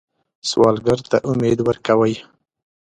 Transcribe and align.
سوالګر 0.49 0.99
ته 1.09 1.17
امید 1.29 1.59
ورکوئ 1.67 2.15